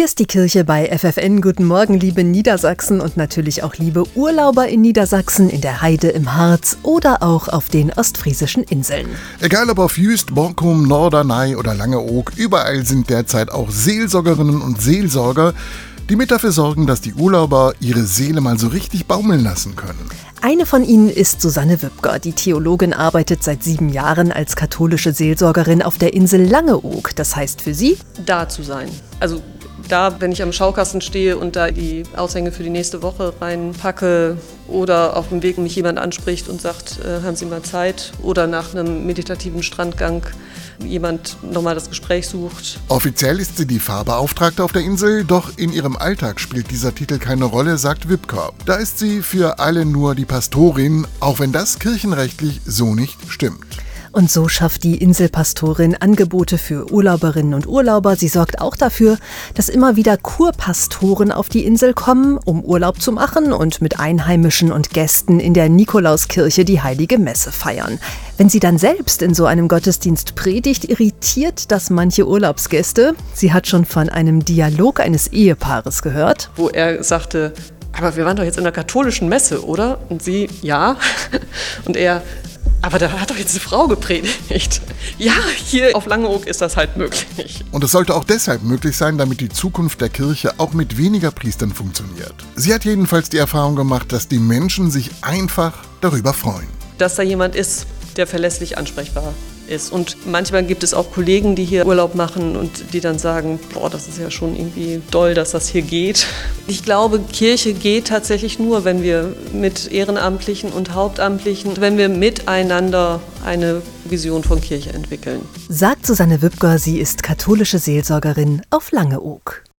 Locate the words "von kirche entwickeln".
114.42-115.40